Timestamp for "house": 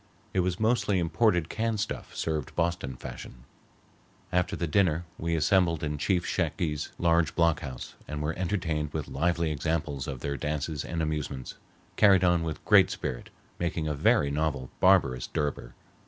7.59-7.93